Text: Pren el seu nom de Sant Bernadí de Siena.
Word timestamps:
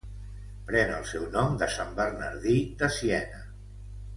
Pren 0.69 0.93
el 0.93 1.03
seu 1.09 1.27
nom 1.35 1.59
de 1.63 1.67
Sant 1.75 1.93
Bernadí 2.01 2.57
de 2.81 2.91
Siena. 2.99 3.45